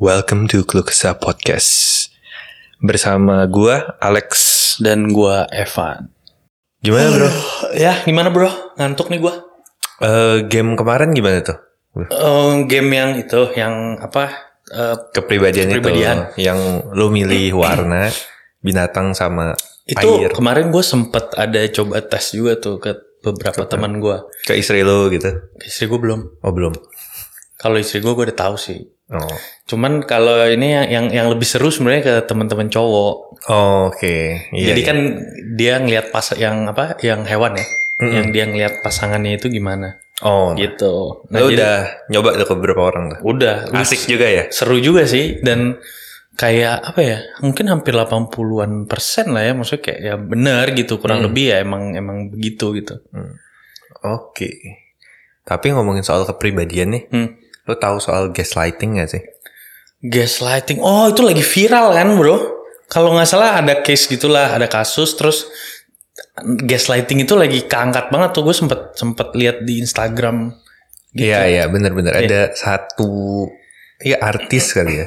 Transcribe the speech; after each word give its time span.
Welcome 0.00 0.48
to 0.48 0.64
Klukesa 0.64 1.12
Podcast. 1.12 2.08
Bersama 2.80 3.44
gua 3.44 4.00
Alex. 4.00 4.32
dan 4.80 5.12
gua 5.12 5.44
Evan. 5.52 6.08
Gimana 6.80 7.12
bro? 7.12 7.28
Ya, 7.76 8.00
gimana 8.08 8.32
bro? 8.32 8.48
Ngantuk 8.80 9.12
nih 9.12 9.20
gua. 9.20 9.44
Eh, 10.00 10.48
game 10.48 10.72
kemarin 10.72 11.12
gimana 11.12 11.44
tuh? 11.44 11.58
Eh, 12.00 12.64
game 12.64 12.88
yang 12.96 13.10
itu, 13.20 13.52
yang 13.52 14.00
apa? 14.00 14.32
eh, 14.72 14.96
Kepribadian, 15.12 15.68
Kepribadian. 15.68 16.32
itu 16.32 16.48
yang 16.48 16.58
lu 16.96 17.12
milih 17.12 17.52
warna, 17.58 18.08
binatang 18.64 19.12
sama 19.12 19.52
itu 19.84 19.98
air. 20.22 20.30
kemarin 20.30 20.70
gue 20.70 20.84
sempet 20.86 21.34
ada 21.34 21.58
coba 21.74 21.98
tes 22.06 22.30
juga 22.30 22.54
tuh 22.56 22.78
ke 22.78 22.94
beberapa 23.20 23.66
teman 23.68 23.98
gua. 24.00 24.24
Ke 24.46 24.56
istri 24.56 24.80
lu 24.80 25.10
gitu? 25.10 25.28
Istri 25.60 25.90
gue 25.90 25.98
belum. 26.00 26.20
Oh 26.40 26.52
belum. 26.54 26.72
Kalau 27.60 27.76
istri 27.76 28.00
gue 28.00 28.14
gue 28.14 28.24
udah 28.30 28.38
tahu 28.38 28.56
sih. 28.56 28.80
Oh. 29.10 29.34
Cuman 29.66 30.02
kalau 30.02 30.46
ini 30.46 30.70
yang 30.70 30.86
yang, 30.86 31.06
yang 31.10 31.26
lebih 31.26 31.42
seru 31.42 31.66
sebenarnya 31.68 32.02
ke 32.02 32.14
teman-teman 32.24 32.70
cowok. 32.70 33.14
Oh, 33.46 33.90
Oke. 33.90 34.46
Iya, 34.54 34.70
Jadi 34.70 34.80
iya. 34.80 34.88
kan 34.88 34.98
dia 35.54 35.74
ngelihat 35.78 36.06
pas 36.08 36.26
yang 36.34 36.66
apa? 36.66 36.94
Yang 37.02 37.20
hewan 37.26 37.58
ya. 37.58 37.66
Mm-mm. 37.98 38.12
Yang 38.14 38.26
dia 38.30 38.44
ngelihat 38.46 38.74
pasangannya 38.80 39.34
itu 39.34 39.50
gimana? 39.50 39.98
Oh. 40.22 40.54
Gitu. 40.54 41.26
Lu 41.26 41.44
udah 41.48 42.06
nyoba 42.06 42.38
ke 42.38 42.54
beberapa 42.54 42.82
orang 42.86 43.04
tuh. 43.12 43.18
udah 43.26 43.74
Asik 43.74 44.06
juga 44.06 44.30
ya? 44.30 44.44
seru 44.48 44.78
juga 44.78 45.04
sih 45.04 45.40
dan 45.40 45.80
kayak 46.36 46.94
apa 46.94 47.00
ya 47.02 47.18
mungkin 47.42 47.68
hampir 47.68 47.92
80-an 47.92 48.86
persen 48.86 49.34
lah 49.34 49.44
ya 49.44 49.52
maksudnya 49.52 49.82
kayak 49.84 50.00
ya 50.00 50.14
benar 50.16 50.72
gitu 50.72 50.96
kurang 50.96 51.20
Hmm. 51.20 51.26
lebih 51.28 51.52
ya 51.52 51.60
emang 51.60 51.92
emang 51.92 52.32
begitu 52.32 52.72
gitu 52.72 52.96
Oke. 54.00 54.48
Tapi 55.42 55.66
ngomongin 55.74 56.00
soal 56.00 56.24
kepribadian 56.24 56.94
nih, 56.94 57.02
hmm. 57.10 57.28
Lu 57.70 57.78
tahu 57.78 58.02
soal 58.02 58.34
gaslighting 58.34 58.98
gak 58.98 59.14
sih? 59.14 59.22
gaslighting 60.00 60.80
oh 60.80 61.12
itu 61.12 61.20
lagi 61.20 61.44
viral 61.44 61.92
kan 61.92 62.08
bro 62.16 62.36
kalau 62.88 63.12
nggak 63.14 63.28
salah 63.28 63.60
ada 63.60 63.84
case 63.84 64.08
gitulah 64.08 64.48
ada 64.48 64.64
kasus 64.64 65.12
terus 65.12 65.46
gaslighting 66.40 67.22
itu 67.22 67.36
lagi 67.36 67.68
keangkat 67.68 68.08
banget 68.08 68.32
tuh 68.32 68.42
gue 68.48 68.56
sempet 68.56 68.96
sempet 68.96 69.28
lihat 69.36 69.62
di 69.62 69.84
Instagram 69.84 70.56
gitu. 71.12 71.28
Iya 71.28 71.40
iya 71.46 71.64
benar-benar 71.68 72.16
ada 72.16 72.54
satu 72.56 73.46
ya 74.00 74.16
artis 74.24 74.72
kali 74.72 75.04
ya. 75.04 75.06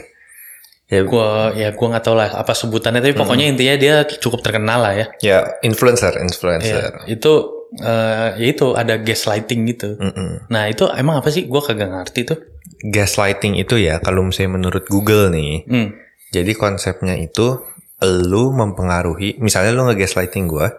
Ya, 0.94 1.02
gua 1.10 1.50
ya 1.58 1.74
gua 1.74 1.96
nggak 1.96 2.06
tahu 2.06 2.14
lah 2.14 2.30
apa 2.38 2.54
sebutannya 2.54 3.02
tapi 3.02 3.18
pokoknya 3.18 3.50
intinya 3.50 3.76
dia 3.82 3.96
cukup 4.06 4.46
terkenal 4.46 4.78
lah 4.78 4.94
ya 4.94 5.08
ya 5.26 5.38
influencer 5.66 6.22
influencer. 6.22 7.10
itu 7.10 7.34
eh, 7.76 8.30
ya 8.38 8.48
itu 8.48 8.74
ada 8.74 8.98
gaslighting 8.98 9.66
gitu 9.68 9.98
Mm-mm. 9.98 10.46
Nah 10.48 10.68
itu 10.68 10.86
emang 10.92 11.18
apa 11.18 11.30
sih? 11.30 11.46
Gue 11.46 11.58
kagak 11.60 11.90
ngerti 11.90 12.22
tuh. 12.24 12.40
Gaslighting 12.84 13.56
itu 13.56 13.80
ya 13.80 13.98
kalau 13.98 14.22
misalnya 14.22 14.60
menurut 14.60 14.84
Google 14.86 15.32
nih, 15.32 15.64
Hmm. 15.66 15.90
jadi 16.30 16.52
konsepnya 16.54 17.16
itu 17.16 17.64
lu 18.04 18.52
mempengaruhi, 18.52 19.40
misalnya 19.40 19.72
lu 19.72 19.88
nge-gaslighting 19.88 20.46
gua, 20.46 20.76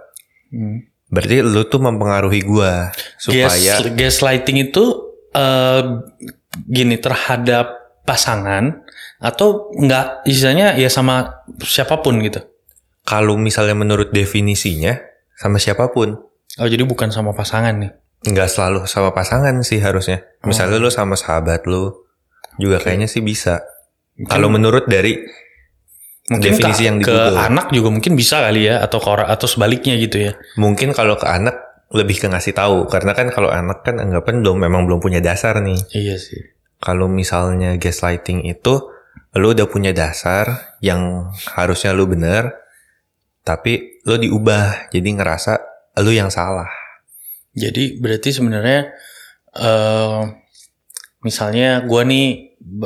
Hmm. 0.53 0.85
berarti 1.09 1.41
lu 1.41 1.65
tuh 1.65 1.81
mempengaruhi 1.81 2.45
gua 2.45 2.93
supaya 3.17 3.49
Gas, 3.49 3.89
gaslighting 3.97 4.69
itu 4.69 4.85
eh, 5.33 5.83
gini 6.69 7.01
terhadap 7.01 7.75
pasangan 8.05 8.85
atau 9.19 9.73
enggak 9.75 10.23
istilahnya 10.25 10.77
ya 10.77 10.87
sama 10.87 11.43
siapa 11.59 11.99
pun 11.99 12.21
gitu. 12.21 12.45
kalau 13.03 13.35
misalnya 13.35 13.75
menurut 13.75 14.13
definisinya 14.13 14.97
sama 15.35 15.57
siapa 15.57 15.89
pun, 15.89 16.21
Oh 16.61 16.69
jadi 16.71 16.83
bukan 16.87 17.11
sama 17.11 17.35
pasangan 17.35 17.75
nih. 17.75 17.93
nggak 18.25 18.49
selalu 18.49 18.89
sama 18.89 19.13
pasangan 19.13 19.53
sih 19.61 19.85
harusnya. 19.85 20.25
Misalnya 20.49 20.81
lu 20.81 20.89
sama 20.89 21.13
sahabat 21.13 21.69
lu 21.69 21.93
juga 22.57 22.81
kayaknya 22.81 23.05
sih 23.05 23.21
bisa. 23.21 23.61
Kalau 24.31 24.49
menurut 24.49 24.89
dari 24.89 25.21
Mungkin 26.33 26.57
definisi 26.57 26.83
ke, 26.83 26.89
yang 26.89 26.97
di 26.97 27.05
ke 27.05 27.13
Google. 27.13 27.37
anak 27.37 27.67
juga 27.69 27.89
mungkin 27.93 28.17
bisa 28.17 28.41
kali 28.41 28.65
ya 28.65 28.81
atau 28.81 28.97
ke 28.97 29.09
orang 29.13 29.29
atau 29.29 29.45
sebaliknya 29.45 30.01
gitu 30.01 30.25
ya. 30.25 30.33
Mungkin 30.57 30.97
kalau 30.97 31.21
ke 31.21 31.29
anak 31.29 31.85
lebih 31.93 32.17
ke 32.17 32.33
ngasih 32.33 32.57
tahu 32.57 32.89
karena 32.89 33.13
kan 33.13 33.29
kalau 33.29 33.53
anak 33.53 33.85
kan 33.85 34.01
anggapan 34.01 34.41
belum 34.41 34.57
memang 34.57 34.89
belum 34.89 35.05
punya 35.05 35.21
dasar 35.21 35.61
nih. 35.61 35.77
Iya 35.93 36.17
sih. 36.17 36.41
Kalau 36.81 37.13
misalnya 37.13 37.77
gaslighting 37.77 38.49
itu 38.49 38.89
lu 39.37 39.53
udah 39.53 39.69
punya 39.69 39.93
dasar 39.93 40.79
yang 40.81 41.29
harusnya 41.59 41.91
lu 41.91 42.07
bener 42.07 42.55
tapi 43.43 44.01
lu 44.07 44.17
diubah 44.17 44.89
jadi 44.95 45.11
ngerasa 45.11 45.74
lu 46.03 46.11
yang 46.11 46.33
salah. 46.33 46.71
Jadi 47.55 48.03
berarti 48.03 48.35
sebenarnya 48.35 48.91
eh 49.55 50.21
misalnya 51.23 51.87
gue 51.87 52.03
nih 52.03 52.29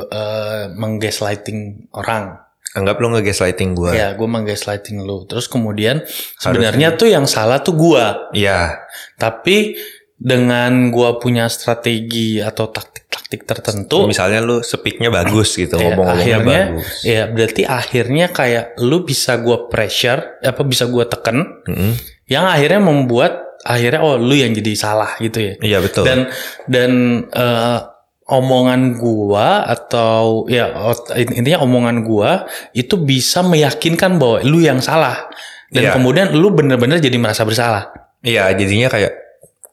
eh, 0.09 0.63
menggaslighting 0.73 1.91
orang. 1.95 2.37
Anggap 2.69 3.01
lu 3.01 3.09
nge-gaslighting 3.09 3.73
gua. 3.73 3.97
Ya, 3.97 4.13
gue 4.13 4.29
menggaslighting 4.29 5.01
lu. 5.01 5.25
Terus 5.25 5.49
kemudian 5.49 6.05
sebenarnya 6.37 6.93
tuh 6.93 7.09
yang 7.09 7.25
salah 7.25 7.65
tuh 7.65 7.73
gua. 7.73 8.29
Iya. 8.29 8.85
Tapi 9.17 9.73
dengan 10.19 10.91
gua 10.91 11.15
punya 11.15 11.47
strategi 11.47 12.43
atau 12.43 12.67
taktik-taktik 12.67 13.47
tertentu, 13.47 14.03
Misalnya 14.03 14.43
lu 14.43 14.59
speaknya 14.59 15.07
bagus 15.07 15.55
gitu, 15.55 15.79
ya, 15.79 15.95
ngomong-ngomongnya 15.95 16.19
akhirnya 16.19 16.61
bagus. 16.75 16.87
ya 17.07 17.23
berarti 17.31 17.61
akhirnya 17.63 18.25
kayak 18.27 18.65
lu 18.83 19.07
bisa 19.07 19.39
gua 19.39 19.71
pressure, 19.71 20.43
apa 20.43 20.61
bisa 20.67 20.91
gua 20.91 21.07
tekan, 21.07 21.63
Mm-mm. 21.63 21.95
yang 22.27 22.43
akhirnya 22.43 22.83
membuat 22.83 23.47
akhirnya 23.63 24.03
oh 24.03 24.19
lu 24.19 24.35
yang 24.35 24.51
jadi 24.51 24.71
salah 24.75 25.15
gitu 25.23 25.39
ya. 25.39 25.53
Iya 25.63 25.77
betul. 25.79 26.03
Dan 26.03 26.19
dan 26.67 26.91
eh, 27.31 27.79
omongan 28.27 28.99
gua 28.99 29.63
atau 29.65 30.43
ya 30.45 30.69
intinya 31.15 31.63
omongan 31.63 32.03
gua 32.03 32.43
itu 32.71 32.99
bisa 32.99 33.39
meyakinkan 33.41 34.19
bahwa 34.19 34.43
lu 34.43 34.59
yang 34.59 34.83
salah 34.83 35.31
dan 35.71 35.85
Iya. 35.85 35.91
kemudian 35.95 36.27
lu 36.35 36.51
bener-bener 36.51 36.99
jadi 36.99 37.15
merasa 37.17 37.45
bersalah. 37.45 37.93
Iya, 38.19 38.51
jadinya 38.57 38.89
kayak 38.91 39.28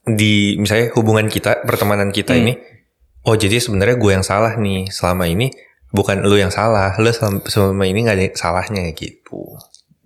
di 0.07 0.55
misalnya 0.57 0.95
hubungan 0.95 1.27
kita, 1.27 1.67
pertemanan 1.67 2.15
kita 2.15 2.39
Hmm. 2.39 2.43
ini, 2.47 2.53
oh 3.27 3.35
jadi 3.35 3.59
sebenarnya 3.59 3.99
gue 3.99 4.11
yang 4.15 4.23
salah 4.23 4.55
nih 4.55 4.87
selama 4.89 5.27
ini, 5.27 5.51
bukan 5.91 6.23
lu 6.23 6.39
yang 6.39 6.55
salah, 6.55 6.95
lu 7.03 7.11
selama, 7.11 7.43
selama 7.51 7.83
ini 7.91 7.99
nggak 8.07 8.17
ada 8.17 8.27
salahnya 8.39 8.83
gitu. 8.95 9.43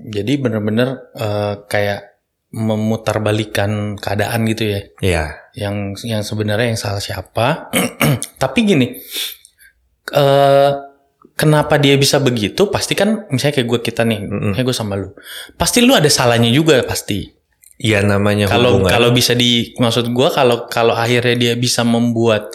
Jadi 0.00 0.40
bener-bener 0.40 1.12
eh, 1.12 1.54
kayak 1.68 2.10
memutarbalikkan 2.50 3.94
keadaan 4.00 4.42
gitu 4.50 4.64
ya. 4.74 4.80
Iya, 4.98 5.24
Yang 5.54 6.02
yang 6.08 6.22
sebenarnya 6.26 6.74
yang 6.74 6.80
salah 6.80 6.98
siapa? 6.98 7.70
Tapi 8.42 8.58
gini, 8.66 8.86
eh 10.10 10.70
kenapa 11.36 11.78
dia 11.78 11.94
bisa 11.94 12.18
begitu? 12.18 12.66
Pasti 12.72 12.98
kan 12.98 13.28
misalnya 13.30 13.60
kayak 13.60 13.68
gue 13.70 13.80
kita 13.84 14.02
nih, 14.02 14.20
Mm-mm. 14.26 14.52
kayak 14.56 14.66
gue 14.66 14.76
sama 14.76 14.98
lu. 14.98 15.14
Pasti 15.54 15.78
lu 15.84 15.94
ada 15.94 16.08
salahnya 16.10 16.50
juga 16.50 16.82
pasti. 16.82 17.30
Iya 17.80 18.04
namanya 18.04 18.44
kalau 18.46 18.78
hubungan. 18.78 18.92
kalau 18.92 19.08
bisa 19.10 19.32
di 19.32 19.72
maksud 19.74 20.12
gua 20.12 20.28
kalau 20.28 20.68
kalau 20.68 20.92
akhirnya 20.92 21.34
dia 21.34 21.52
bisa 21.56 21.80
membuat 21.80 22.52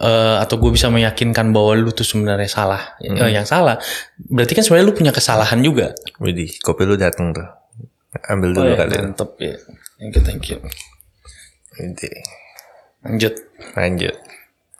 eh, 0.00 0.36
atau 0.40 0.56
gue 0.56 0.72
bisa 0.72 0.88
meyakinkan 0.88 1.52
bahwa 1.52 1.76
lu 1.76 1.92
tuh 1.92 2.02
sebenarnya 2.02 2.48
salah 2.48 2.96
eh, 2.98 3.12
yang 3.28 3.44
salah 3.44 3.76
berarti 4.16 4.56
kan 4.56 4.64
sebenarnya 4.64 4.86
lu 4.88 4.96
punya 4.96 5.12
kesalahan 5.12 5.60
juga 5.60 5.92
Widih, 6.18 6.56
kopi 6.64 6.88
lu 6.88 6.96
dateng 6.96 7.36
tuh. 7.36 7.44
Ambil 8.28 8.52
dulu 8.52 8.72
oh, 8.72 8.72
ya, 8.72 8.76
kali. 8.80 8.92
mantep 8.96 9.30
ya 9.38 9.54
thank 10.00 10.12
you 10.16 10.22
thank 10.24 10.44
you 10.48 10.58
Widih. 11.76 12.16
lanjut 13.04 13.34
Lanjut. 13.72 14.16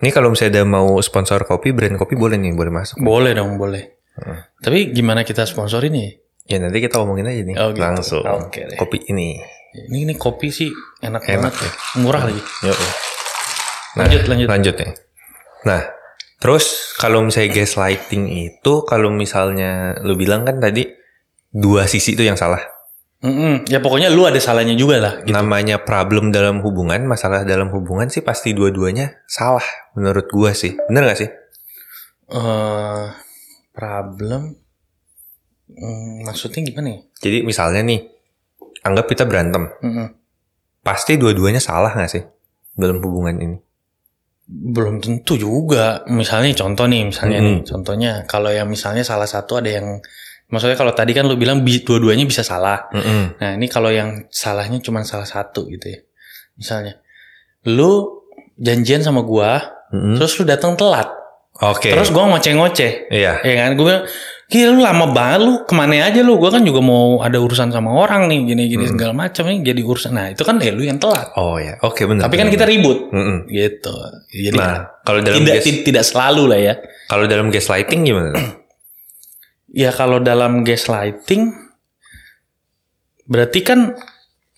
Ini 0.03 0.11
kalau 0.11 0.35
misalnya 0.35 0.61
ada 0.61 0.63
mau 0.67 0.99
sponsor 0.99 1.47
kopi, 1.47 1.71
brand 1.71 1.95
kopi 1.95 2.19
boleh 2.19 2.35
nih, 2.35 2.53
boleh 2.53 2.73
masuk. 2.75 2.99
boleh 2.99 3.33
dong 3.33 3.57
boleh 3.57 4.01
Hmm. 4.13 4.45
tapi 4.61 4.93
gimana 4.93 5.25
kita 5.25 5.49
sponsor 5.49 5.81
ini 5.89 6.13
Ya 6.45 6.61
nanti 6.61 6.85
kita 6.85 7.01
omongin 7.01 7.25
aja 7.25 7.41
nih, 7.49 7.57
Oh, 7.57 7.73
gitu. 7.73 7.81
langsung. 7.81 8.21
Deh. 8.53 8.77
Kopi 8.77 9.01
ini. 9.09 9.41
Ini 9.73 10.05
ini 10.05 10.15
kopi 10.17 10.53
sih 10.53 10.69
enak, 11.01 11.25
Enak 11.25 11.53
banget 11.53 11.55
ya 11.65 11.71
murah 12.01 12.23
lagi 12.29 12.43
Yuk. 12.65 12.77
Nah, 13.93 14.09
lanjut 14.09 14.23
lanjut 14.25 14.49
lanjut 14.49 14.77
ya. 14.77 14.91
Nah, 15.69 15.83
terus 16.41 16.97
kalau 16.97 17.21
misalnya 17.21 17.61
gaslighting 17.61 18.25
itu 18.33 18.73
kalau 18.89 19.13
misalnya 19.13 20.01
lu 20.01 20.17
bilang 20.17 20.49
kan 20.49 20.57
tadi 20.61 20.89
dua 21.53 21.85
sisi 21.85 22.17
itu 22.17 22.25
yang 22.25 22.41
salah. 22.41 22.61
Mm-mm. 23.23 23.71
ya 23.71 23.79
pokoknya 23.79 24.11
lu 24.11 24.27
ada 24.27 24.43
salahnya 24.43 24.75
juga 24.75 24.99
lah 24.99 25.15
gitu. 25.23 25.31
Namanya 25.31 25.79
problem 25.79 26.35
dalam 26.35 26.59
hubungan, 26.59 27.07
masalah 27.07 27.47
dalam 27.47 27.71
hubungan 27.71 28.11
sih 28.11 28.19
pasti 28.19 28.51
dua-duanya 28.51 29.23
salah 29.31 29.63
menurut 29.95 30.27
gua 30.27 30.51
sih. 30.57 30.75
Bener 30.91 31.07
gak 31.07 31.21
sih? 31.23 31.31
eh 32.33 33.05
problem 33.71 34.57
Hmm, 35.73 36.29
maksudnya 36.29 36.61
gimana 36.69 36.89
ya 36.93 37.01
Jadi 37.25 37.49
misalnya 37.49 37.81
nih, 37.81 38.01
anggap 38.83 39.07
kita 39.07 39.25
berantem, 39.25 39.71
Mm-mm. 39.81 40.07
pasti 40.83 41.15
dua-duanya 41.17 41.59
salah 41.59 41.95
gak 41.95 42.11
sih 42.11 42.23
dalam 42.75 42.99
hubungan 43.01 43.39
ini? 43.39 43.59
belum 44.53 45.01
tentu 45.01 45.41
juga. 45.41 46.05
Misalnya 46.13 46.53
contoh 46.53 46.85
nih, 46.85 47.09
misalnya 47.09 47.41
Mm-mm. 47.41 47.49
nih, 47.49 47.59
contohnya 47.65 48.13
kalau 48.29 48.53
yang 48.53 48.69
misalnya 48.69 49.01
salah 49.01 49.25
satu 49.25 49.63
ada 49.63 49.71
yang 49.71 50.03
maksudnya 50.53 50.77
kalau 50.77 50.93
tadi 50.93 51.17
kan 51.17 51.25
lu 51.25 51.41
bilang 51.41 51.65
bi- 51.65 51.81
dua-duanya 51.81 52.29
bisa 52.29 52.45
salah. 52.45 52.91
Mm-mm. 52.93 53.41
Nah, 53.41 53.51
ini 53.57 53.65
kalau 53.71 53.89
yang 53.89 54.29
salahnya 54.29 54.83
cuma 54.85 55.01
salah 55.09 55.25
satu 55.25 55.65
gitu 55.73 55.89
ya. 55.89 56.01
Misalnya 56.59 57.01
lu 57.65 58.21
janjian 58.61 59.01
sama 59.01 59.25
gua, 59.25 59.63
Mm-mm. 59.89 60.21
terus 60.21 60.37
lu 60.37 60.45
datang 60.45 60.77
telat. 60.77 61.09
Oke. 61.63 61.95
Terus 61.95 62.11
gue 62.11 62.21
ngoceh-ngoceh. 62.21 62.93
Iya. 63.09 63.41
Ya 63.47 63.55
kan 63.57 63.79
gue 63.79 63.85
bilang, 63.87 64.05
Gila 64.53 64.69
lu 64.69 64.81
lama 64.81 65.09
banget 65.09 65.41
lu 65.41 65.65
ke 65.65 65.73
mana 65.73 66.05
aja 66.05 66.21
lu 66.21 66.37
Gue 66.37 66.47
kan 66.47 66.61
juga 66.61 66.79
mau 66.79 67.19
ada 67.19 67.35
urusan 67.35 67.73
sama 67.73 67.89
orang 67.91 68.29
nih 68.29 68.45
Gini-gini 68.45 68.85
Hmm. 68.85 68.93
segala 68.93 69.13
macam 69.17 69.49
nih 69.49 69.65
jadi 69.65 69.81
urusan 69.81 70.13
Nah 70.13 70.27
itu 70.29 70.45
kan 70.45 70.61
ya 70.61 70.69
lu 70.71 70.85
yang 70.85 71.01
telat 71.01 71.33
Oh 71.35 71.57
ya. 71.57 71.81
Oke 71.81 72.05
benar. 72.05 72.29
Tapi 72.29 72.37
kan 72.37 72.47
kita 72.47 72.63
ribut 72.63 73.09
Mm-mm. 73.09 73.47
Gitu 73.47 73.95
Jadi 74.29 74.53
Nah, 74.55 74.93
kalau 75.01 75.19
dalam 75.19 75.41
tidak, 75.41 75.55
gas, 75.57 75.65
ti- 75.65 75.83
tidak 75.83 76.05
selalu 76.05 76.43
lah 76.47 76.61
ya 76.63 76.75
kalau 77.09 77.25
dalam 77.25 77.49
gaslighting 77.49 78.05
gimana? 78.05 78.37
Ya 79.73 79.89
kalau 79.89 80.21
dalam 80.21 80.63
gaslighting 80.63 81.49
Berarti 83.25 83.61
kan 83.63 83.97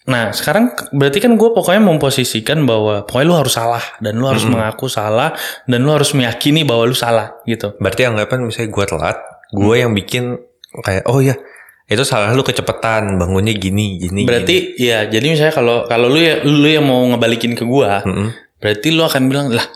Nah 0.04 0.30
sekarang 0.30 0.68
berarti 0.90 1.16
kan 1.16 1.32
gue 1.32 1.48
pokoknya 1.48 1.80
memposisikan 1.80 2.62
bahwa 2.62 3.02
Pokoknya 3.02 3.24
lu 3.24 3.36
harus 3.38 3.54
salah 3.54 3.84
Dan 3.96 4.18
lu 4.18 4.26
harus 4.26 4.44
mengaku 4.44 4.84
salah 4.84 5.32
Dan 5.64 5.80
lu 5.80 5.90
harus 5.90 6.12
meyakini 6.12 6.60
bahwa 6.60 6.84
lu 6.84 6.92
salah 6.92 7.38
gitu 7.42 7.72
Berarti 7.78 8.04
anggapan 8.04 8.44
misalnya 8.44 8.68
gue 8.70 8.84
telat, 8.84 9.16
gue 9.54 9.74
yang 9.78 9.94
bikin 9.94 10.36
kayak 10.82 11.06
oh 11.06 11.22
ya 11.22 11.38
itu 11.84 12.00
salah 12.02 12.32
lu 12.32 12.40
kecepatan 12.40 13.14
bangunnya 13.14 13.52
gini 13.52 14.00
gini. 14.00 14.24
Berarti 14.24 14.74
ya 14.74 15.04
jadi 15.04 15.26
misalnya 15.28 15.52
kalau 15.52 15.76
kalau 15.84 16.08
lu 16.08 16.16
ya 16.16 16.40
lu 16.42 16.64
yang 16.64 16.82
mau 16.82 17.04
ngebalikin 17.06 17.52
ke 17.52 17.62
gua, 17.62 18.00
gini. 18.00 18.10
Mm-mm. 18.10 18.28
berarti 18.56 18.88
lu 18.90 19.04
akan 19.04 19.22
bilang 19.28 19.46
lah 19.52 19.68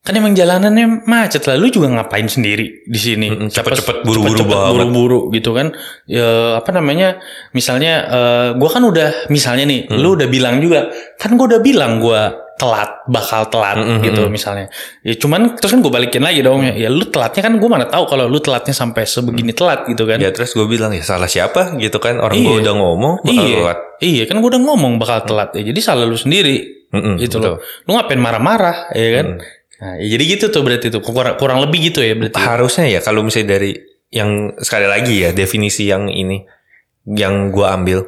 kan 0.00 0.12
emang 0.12 0.32
jalanannya 0.32 1.04
macet 1.04 1.44
lah 1.44 1.56
lu 1.56 1.68
juga 1.68 1.88
ngapain 1.88 2.28
sendiri 2.28 2.84
di 2.84 2.98
sini 2.98 3.28
Siapa- 3.48 3.72
cepet-cepet, 3.72 4.04
buru-buru 4.04 4.44
buru-buru 4.44 5.20
gitu 5.32 5.52
kan 5.52 5.72
ya 6.04 6.60
apa 6.60 6.72
namanya 6.72 7.20
misalnya 7.52 7.92
eh, 8.04 8.48
gua 8.56 8.68
kan 8.68 8.84
udah 8.84 9.28
misalnya 9.28 9.64
nih 9.64 9.88
Mm. 9.88 10.00
lu 10.00 10.12
udah 10.12 10.28
bilang 10.28 10.60
juga 10.60 10.88
kan 11.16 11.32
gua 11.36 11.56
udah 11.56 11.60
bilang 11.60 12.00
gua 12.00 12.36
telat 12.54 13.02
bakal 13.10 13.50
telat 13.50 13.74
Mm-mm, 13.74 13.98
gitu 14.00 14.22
mm-mm. 14.22 14.30
misalnya 14.30 14.70
ya 15.02 15.18
cuman 15.18 15.58
terus 15.58 15.74
kan 15.74 15.82
gue 15.82 15.90
balikin 15.90 16.22
lagi 16.22 16.38
dong 16.38 16.62
ya 16.62 16.86
lu 16.86 17.02
telatnya 17.06 17.42
kan 17.42 17.58
gua 17.58 17.66
mana 17.68 17.86
tahu 17.86 18.06
kalau 18.06 18.30
lu 18.30 18.38
telatnya 18.38 18.70
sampai 18.70 19.02
sebegini 19.04 19.50
telat 19.50 19.82
gitu 19.90 20.06
kan 20.06 20.22
Ya 20.22 20.30
terus 20.30 20.54
gue 20.54 20.62
bilang 20.64 20.94
ya 20.94 21.02
salah 21.02 21.26
siapa 21.26 21.74
gitu 21.76 21.98
kan 21.98 22.22
orang 22.22 22.38
gue 22.38 22.46
Iya. 22.46 22.62
udah 22.62 22.74
ngomong 22.78 23.14
bakal 23.20 23.42
iya 23.42 23.56
telat. 23.58 23.78
iya 23.98 24.22
kan 24.24 24.36
gue 24.38 24.48
udah 24.54 24.62
ngomong 24.62 24.92
bakal 24.96 25.18
telat 25.24 25.50
ya 25.52 25.66
jadi 25.66 25.80
salah 25.82 26.06
lu 26.06 26.14
sendiri 26.14 26.86
Mm-mm, 26.94 27.18
gitu 27.18 27.42
betul. 27.42 27.58
loh. 27.58 27.58
Lu 27.84 27.98
ngapain 27.98 28.22
marah-marah, 28.22 28.94
ya 28.94 29.08
kan? 29.18 29.26
Mm. 29.34 29.42
Nah, 29.74 29.94
ya 29.98 30.06
jadi 30.14 30.24
gitu 30.30 30.44
tuh 30.48 30.62
berarti 30.62 30.86
tuh 30.88 31.02
kurang, 31.02 31.34
kurang 31.34 31.58
lebih 31.58 31.90
gitu 31.90 31.98
ya 32.00 32.14
berarti. 32.14 32.38
Harusnya 32.38 32.86
ya 32.86 33.02
kalau 33.02 33.26
misalnya 33.26 33.58
dari 33.58 33.74
yang 34.14 34.54
sekali 34.62 34.86
lagi 34.86 35.26
ya 35.26 35.34
definisi 35.34 35.90
yang 35.90 36.06
ini 36.06 36.46
yang 37.10 37.50
gue 37.50 37.66
ambil 37.66 38.06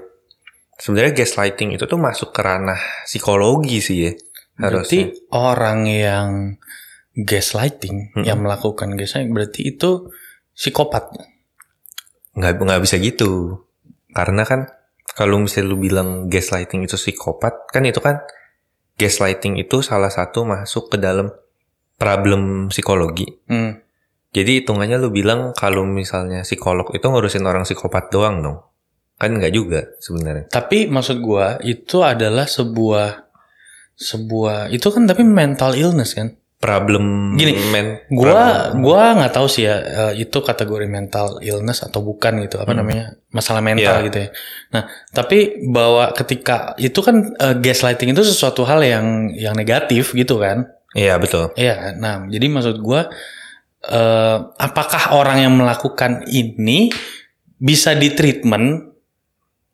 sebenarnya 0.78 1.18
gaslighting 1.18 1.74
itu 1.74 1.84
tuh 1.84 1.98
masuk 1.98 2.30
ke 2.30 2.40
ranah 2.40 2.78
psikologi 3.02 3.82
sih 3.82 3.98
ya 4.06 4.12
berarti 4.56 4.98
harusnya. 5.12 5.28
orang 5.32 5.80
yang 5.86 6.28
gaslighting, 7.14 8.12
Mm-mm. 8.12 8.24
yang 8.24 8.40
melakukan 8.40 8.92
gaslighting 8.96 9.32
berarti 9.32 9.72
itu 9.72 10.12
psikopat. 10.52 11.12
nggak 12.32 12.52
nggak 12.60 12.82
bisa 12.84 13.00
gitu 13.00 13.64
karena 14.12 14.44
kan 14.44 14.68
kalau 15.16 15.40
misalnya 15.40 15.72
lu 15.72 15.80
bilang 15.80 16.28
gaslighting 16.28 16.84
itu 16.84 17.00
psikopat 17.00 17.72
kan 17.72 17.80
itu 17.88 17.96
kan 17.96 18.20
gaslighting 18.96 19.56
itu 19.56 19.80
salah 19.80 20.12
satu 20.12 20.44
masuk 20.44 20.92
ke 20.92 20.96
dalam 21.00 21.32
problem 21.96 22.68
psikologi 22.68 23.40
Hmm. 23.48 23.80
jadi 24.36 24.60
hitungannya 24.60 25.00
lu 25.00 25.08
bilang 25.08 25.56
kalau 25.56 25.88
misalnya 25.88 26.44
psikolog 26.44 26.84
itu 26.92 27.08
ngurusin 27.08 27.40
orang 27.48 27.64
psikopat 27.64 28.12
doang 28.12 28.44
dong 28.44 28.60
kan 29.16 29.32
nggak 29.32 29.52
juga 29.56 29.80
sebenarnya 29.96 30.52
Tapi 30.52 30.92
maksud 30.92 31.24
gua 31.24 31.56
itu 31.64 32.04
adalah 32.04 32.44
sebuah 32.44 33.25
sebuah 33.96 34.68
itu 34.68 34.86
kan 34.88 35.04
tapi 35.04 35.24
mental 35.24 35.72
illness 35.72 36.12
kan. 36.12 36.36
problem 36.56 37.36
Gini, 37.36 37.52
men 37.68 38.00
Gua 38.08 38.32
problem- 38.32 38.80
gua 38.80 39.02
nggak 39.12 39.28
tahu 39.30 39.44
sih 39.46 39.64
ya 39.64 39.76
eh, 39.76 40.12
itu 40.18 40.40
kategori 40.40 40.88
mental 40.88 41.36
illness 41.40 41.84
atau 41.84 42.00
bukan 42.00 42.40
gitu 42.40 42.56
apa 42.56 42.72
Hmm. 42.72 42.80
namanya 42.80 43.04
masalah 43.28 43.60
mental 43.60 44.00
Iya. 44.00 44.06
gitu 44.08 44.18
ya. 44.24 44.28
Nah 44.72 44.82
tapi 45.12 45.38
bahwa 45.62 46.16
ketika 46.16 46.72
itu 46.76 46.96
kan 46.98 47.36
eh, 47.36 47.56
gaslighting 47.56 48.08
itu 48.10 48.24
sesuatu 48.24 48.64
hal 48.64 48.80
yang 48.80 49.06
yang 49.32 49.52
negatif 49.52 50.12
gitu 50.12 50.40
kan. 50.40 50.64
iya 50.92 51.20
betul 51.20 51.52
Iya 51.54 51.74
kan. 51.76 51.94
Nah 51.96 52.14
jadi 52.24 52.46
maksud 52.48 52.80
gua 52.80 53.12
eh, 53.84 54.36
apakah 54.58 55.12
orang 55.12 55.44
yang 55.44 55.52
melakukan 55.52 56.24
ini 56.26 56.88
bisa 57.54 57.92
ditreatment 57.92 58.95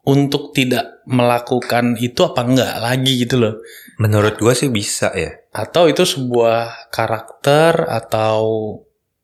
untuk 0.02 0.50
tidak 0.50 1.02
melakukan 1.06 1.94
itu 1.98 2.26
apa 2.26 2.42
enggak 2.42 2.74
lagi 2.82 3.22
gitu 3.22 3.38
loh? 3.38 3.54
menurut 4.02 4.34
gua 4.42 4.50
sih 4.50 4.66
bisa 4.66 5.14
ya. 5.14 5.30
Atau 5.54 5.86
itu 5.86 6.02
sebuah 6.02 6.90
karakter 6.90 7.86
atau 7.86 8.42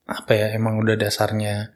apa 0.07 0.33
ya 0.39 0.47
emang 0.55 0.79
udah 0.79 0.95
dasarnya 0.95 1.75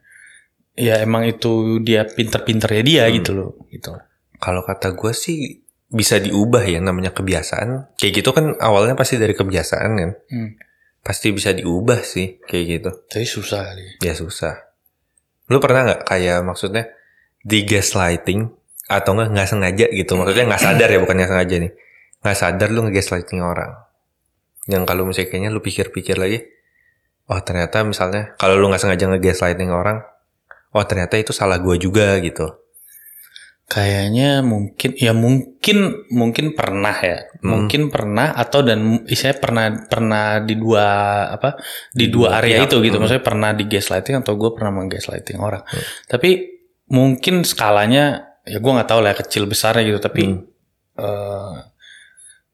ya 0.73 1.03
emang 1.03 1.27
itu 1.27 1.83
dia 1.83 2.07
pinter-pinter 2.07 2.69
ya 2.79 2.81
dia 2.81 3.03
Hmm. 3.09 3.15
gitu 3.19 3.31
loh 3.35 3.51
gitu. 3.69 3.91
Kalau 4.39 4.63
kata 4.63 4.95
gue 4.95 5.11
sih 5.11 5.61
bisa 5.91 6.17
diubah 6.17 6.63
ya 6.65 6.79
namanya 6.79 7.11
kebiasaan. 7.11 7.93
Kayak 7.99 8.13
gitu 8.23 8.29
kan 8.33 8.55
awalnya 8.57 8.95
pasti 8.95 9.19
dari 9.19 9.35
kebiasaan 9.35 9.91
kan. 9.99 10.11
Hmm. 10.31 10.51
pasti 11.03 11.35
bisa 11.35 11.51
diubah 11.51 11.99
sih 11.99 12.39
kayak 12.47 12.65
gitu. 12.79 12.89
Tapi 13.11 13.27
susah 13.27 13.59
kali. 13.67 13.99
Ya 13.99 14.15
susah. 14.15 14.71
Lu 15.51 15.59
pernah 15.59 15.83
nggak 15.83 16.07
kayak 16.07 16.39
maksudnya 16.47 16.87
di 17.43 17.67
gaslighting 17.67 18.47
atau 18.87 19.15
nggak 19.15 19.29
nggak 19.31 19.47
sengaja 19.47 19.85
gitu 19.91 20.11
maksudnya 20.19 20.45
nggak 20.49 20.63
sadar 20.63 20.89
ya 20.91 20.99
bukan 20.99 21.15
nggak 21.15 21.31
sengaja 21.31 21.55
nih 21.63 21.71
nggak 22.23 22.37
sadar 22.37 22.67
lu 22.71 22.79
nge-gaslighting 22.87 23.39
orang 23.39 23.71
yang 24.67 24.83
kalau 24.83 25.03
misalnya 25.03 25.27
kayaknya 25.31 25.51
lu 25.51 25.59
pikir-pikir 25.59 26.15
lagi 26.15 26.43
oh 27.27 27.39
ternyata 27.39 27.83
misalnya 27.83 28.35
kalau 28.35 28.59
lu 28.59 28.67
nggak 28.67 28.79
sengaja 28.83 29.07
nge-gaslighting 29.07 29.71
orang 29.71 30.03
oh 30.75 30.83
ternyata 30.83 31.15
itu 31.15 31.31
salah 31.31 31.59
gua 31.59 31.75
juga 31.75 32.19
gitu 32.19 32.47
kayaknya 33.63 34.43
mungkin 34.43 34.91
ya 34.99 35.15
mungkin 35.15 35.77
mungkin 36.11 36.45
pernah 36.53 36.93
ya 36.99 37.19
Hmm. 37.43 37.67
mungkin 37.67 37.91
pernah 37.91 38.31
atau 38.35 38.63
dan 38.63 39.03
saya 39.11 39.35
pernah 39.35 39.67
pernah 39.87 40.39
di 40.39 40.55
dua 40.55 40.85
apa 41.27 41.59
di, 41.91 42.07
dua 42.07 42.31
dua 42.31 42.39
area 42.39 42.55
pihak. 42.63 42.67
itu 42.71 42.75
gitu 42.83 42.95
Hmm. 42.95 43.01
maksudnya 43.03 43.23
pernah 43.23 43.49
di 43.51 43.63
gaslighting 43.67 44.15
atau 44.23 44.33
gue 44.39 44.49
pernah 44.55 44.71
menggaslighting 44.79 45.39
orang 45.39 45.63
Hmm. 45.63 45.83
tapi 46.07 46.29
mungkin 46.87 47.43
skalanya 47.43 48.32
ya 48.43 48.57
gue 48.57 48.71
nggak 48.71 48.87
tahu 48.87 48.99
lah 48.99 49.13
kecil 49.13 49.43
besarnya 49.45 49.83
gitu 49.85 49.99
tapi 49.99 50.23
Hmm. 50.25 50.43
eh, 50.95 51.55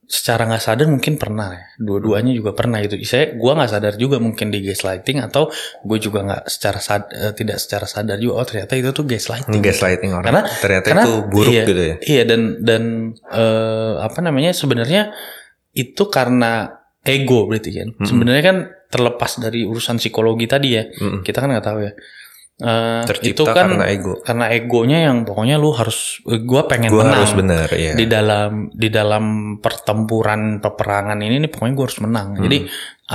secara 0.05 0.41
nggak 0.43 0.57
sadar 0.59 0.87
mungkin 0.87 1.15
pernah 1.15 1.53
ya. 1.53 1.61
Dua-duanya 1.77 2.33
juga 2.33 2.57
pernah 2.57 2.81
gitu. 2.81 2.97
Saya 3.03 3.29
gue 3.31 3.51
nggak 3.53 3.69
sadar 3.69 3.93
juga 3.93 4.17
mungkin 4.17 4.49
di 4.49 4.65
gaslighting 4.65 5.21
atau 5.21 5.53
gue 5.79 5.97
juga 5.97 6.25
nggak 6.25 6.43
secara 6.45 6.79
sad- 6.79 7.11
eh, 7.11 7.29
tidak 7.31 7.57
secara 7.57 7.85
sadar 7.85 8.17
juga 8.17 8.33
oh 8.35 8.45
ternyata 8.45 8.73
itu 8.73 8.89
tuh 8.89 9.05
gaslighting. 9.05 9.53
Nge-gaslighting 9.53 10.09
orang. 10.11 10.25
Karena- 10.25 10.45
ternyata 10.57 10.85
karena- 10.87 11.05
itu 11.05 11.13
buruk 11.27 11.53
iya, 11.53 11.63
gitu 11.63 11.83
ya. 11.83 11.95
iya 12.03 12.23
dan 12.25 12.41
dan 12.59 12.83
eh, 13.23 13.93
apa 13.99 14.19
namanya 14.19 14.49
sebenarnya 14.51 15.13
itu 15.71 16.03
karena 16.09 16.73
ego 16.99 17.45
berarti 17.45 17.69
kan. 17.71 17.89
Mm-mm. 17.91 18.05
sebenarnya 18.05 18.43
kan 18.43 18.57
terlepas 18.89 19.37
dari 19.37 19.61
urusan 19.61 19.97
psikologi 19.97 20.45
tadi 20.45 20.69
ya. 20.73 20.89
Mm-mm. 20.89 21.21
kita 21.21 21.37
kan 21.37 21.53
nggak 21.53 21.65
tahu 21.65 21.85
ya 21.85 21.93
Eh, 22.59 23.07
itu 23.23 23.39
kan 23.47 23.71
karena 23.71 23.87
ego. 23.87 24.19
karena 24.19 24.51
egonya 24.51 25.07
yang 25.07 25.23
pokoknya 25.23 25.55
lu 25.55 25.71
harus 25.71 26.19
gue 26.27 26.61
pengen 26.67 26.91
gue 26.91 26.99
menang. 26.99 27.15
harus 27.15 27.31
benar 27.31 27.71
ya 27.71 27.95
di 27.95 28.03
dalam 28.03 28.67
di 28.75 28.91
dalam 28.91 29.25
pertempuran 29.63 30.59
peperangan 30.59 31.15
ini 31.23 31.39
nih 31.39 31.47
pokoknya 31.47 31.71
gue 31.73 31.85
harus 31.87 31.99
menang. 32.03 32.27
Hmm. 32.35 32.43
jadi 32.43 32.57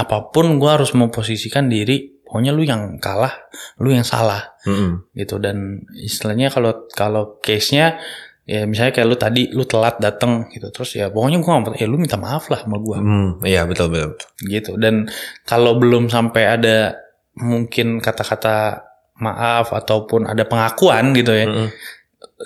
apa 0.01 0.33
pun 0.33 0.57
gue 0.57 0.71
harus 0.73 0.97
memposisikan 0.97 1.69
diri 1.69 2.09
pokoknya 2.25 2.57
lu 2.57 2.65
yang 2.65 2.97
kalah 2.97 3.37
lu 3.79 3.93
yang 3.93 4.03
salah. 4.03 4.57
Mm-mm. 4.65 5.13
gitu. 5.13 5.37
Dan 5.37 5.85
istilahnya 5.93 6.49
kalau 6.49 6.89
kalau 6.91 7.37
case 7.45 7.77
nya 7.77 8.01
ya 8.49 8.65
misalnya 8.65 8.97
kayak 8.97 9.09
lu 9.13 9.17
tadi 9.21 9.53
lu 9.53 9.69
telat 9.69 10.01
dateng 10.01 10.49
gitu. 10.51 10.73
Terus 10.73 10.97
ya 10.97 11.13
pokoknya 11.13 11.39
gue 11.39 11.47
ngomong 11.47 11.77
ya 11.77 11.85
lu 11.85 12.01
minta 12.01 12.17
maaf 12.17 12.49
lah 12.49 12.65
sama 12.65 12.81
gue 12.81 12.97
Hmm, 12.97 13.31
iya 13.45 13.69
betul 13.69 13.93
betul. 13.93 14.17
betul. 14.17 14.29
gitu. 14.49 14.73
Dan 14.81 15.05
kalau 15.45 15.77
belum 15.77 16.09
sampai 16.09 16.43
ada 16.49 16.97
mungkin 17.37 18.01
kata-kata 18.01 18.83
maaf 19.21 19.71
ataupun 19.71 20.27
ada 20.27 20.43
pengakuan 20.43 21.15
gitu 21.15 21.31
ya 21.31 21.47
Mm-mm. 21.47 21.69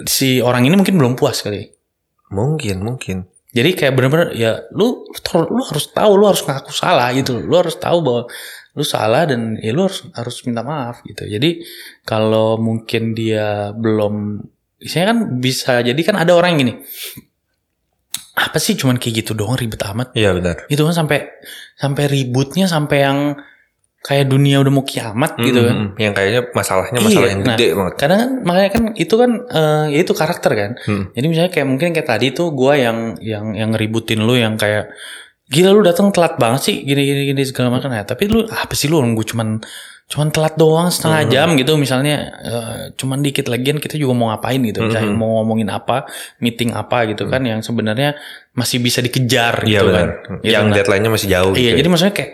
si 0.05 0.45
orang 0.45 0.69
ini 0.69 0.77
mungkin 0.77 1.01
belum 1.01 1.17
puas 1.17 1.41
kali 1.41 1.79
Mungkin 2.29 2.85
mungkin. 2.85 3.25
Jadi 3.49 3.73
kayak 3.73 3.97
bener-bener 3.97 4.37
ya 4.37 4.69
lu 4.77 5.09
lu 5.49 5.63
harus 5.65 5.89
tahu 5.89 6.13
lu 6.21 6.29
harus 6.29 6.45
ngaku 6.45 6.69
salah 6.69 7.09
gitu. 7.17 7.41
Lu 7.41 7.57
harus 7.57 7.81
tahu 7.81 8.05
bahwa 8.05 8.23
lu 8.77 8.85
salah 8.85 9.25
dan 9.25 9.57
ya 9.59 9.73
lu 9.73 9.89
harus 9.89 10.05
harus 10.13 10.37
minta 10.45 10.61
maaf 10.61 11.01
gitu. 11.09 11.25
Jadi 11.25 11.65
kalau 12.05 12.61
mungkin 12.61 13.17
dia 13.17 13.73
belum 13.73 14.45
Misalnya 14.79 15.11
kan 15.11 15.19
bisa 15.43 15.83
jadi 15.83 16.01
kan 16.07 16.15
ada 16.23 16.39
orang 16.39 16.55
yang 16.55 16.61
gini. 16.63 16.75
Apa 18.39 18.63
sih 18.63 18.79
cuman 18.79 18.95
kayak 19.03 19.27
gitu 19.27 19.35
doang 19.35 19.59
ribet 19.59 19.83
amat. 19.83 20.15
Iya 20.15 20.31
benar. 20.39 20.71
Itu 20.71 20.87
kan 20.87 20.95
sampai 20.95 21.27
sampai 21.75 22.07
ributnya 22.07 22.71
sampai 22.71 22.99
yang 23.03 23.19
kayak 23.99 24.26
dunia 24.26 24.57
udah 24.59 24.71
mau 24.71 24.83
kiamat 24.83 25.37
gitu 25.38 25.61
kan. 25.61 25.76
Yang 25.97 26.12
kayaknya 26.14 26.40
masalahnya 26.50 26.99
masalah 26.99 27.19
Iya, 27.21 27.33
yang 27.35 27.43
nah, 27.43 27.49
gede 27.52 27.67
banget. 27.73 27.95
Kadang 27.97 28.19
kan 28.19 28.31
makanya 28.43 28.71
kan 28.71 28.83
itu 28.95 29.14
kan 29.14 29.31
eh, 29.45 29.85
ya 29.90 29.99
itu 30.00 30.12
karakter 30.12 30.52
kan. 30.52 30.71
Hmm. 30.81 31.02
Jadi 31.12 31.26
misalnya 31.26 31.50
kayak 31.50 31.67
mungkin 31.67 31.88
kayak 31.90 32.09
tadi 32.09 32.26
tuh 32.31 32.49
gua 32.50 32.75
yang 32.75 32.99
yang 33.19 33.52
yang 33.52 33.69
ngeributin 33.71 34.21
lu 34.21 34.35
yang 34.35 34.55
kayak 34.55 34.88
gila 35.47 35.73
lu 35.73 35.81
datang 35.81 36.12
telat 36.12 36.37
banget 36.37 36.61
sih 36.62 36.76
gini 36.78 37.02
gini 37.02 37.23
gini 37.26 37.43
segala 37.43 37.73
macam 37.73 37.88
ya 37.88 38.05
tapi 38.05 38.28
lu 38.28 38.45
apa 38.45 38.69
sih 38.71 38.85
lu 38.85 39.00
nunggu 39.00 39.25
cuman 39.25 39.57
cuman 40.05 40.28
telat 40.28 40.55
doang 40.55 40.88
setengah 40.88 41.25
Hmm. 41.25 41.31
jam 41.31 41.49
gitu 41.55 41.73
misalnya 41.75 42.17
eh, 42.38 42.76
cuman 42.93 43.21
dikit 43.21 43.49
lagian 43.49 43.76
kita 43.76 43.97
juga 43.97 44.12
mau 44.12 44.28
ngapain 44.28 44.61
gitu 44.62 44.81
misalnya 44.83 45.09
Hmm. 45.09 45.17
mau 45.17 45.40
ngomongin 45.40 45.69
apa 45.69 46.05
meeting 46.38 46.73
apa 46.73 47.09
gitu 47.09 47.25
kan 47.26 47.40
yang 47.43 47.61
sebenarnya 47.61 48.17
masih 48.52 48.76
bisa 48.78 49.00
dikejar 49.00 49.64
Iya 49.64 49.81
gitu 49.81 49.85
benar. 49.87 49.97
kan 49.97 50.09
Gitu, 50.38 50.52
Yang 50.52 50.64
nah. 50.64 50.75
deadline-nya 50.76 51.11
masih 51.11 51.28
jauh 51.31 51.52
Iya, 51.52 51.61
gitu. 51.67 51.76
jadi 51.76 51.88
maksudnya 51.88 52.14
kayak 52.14 52.31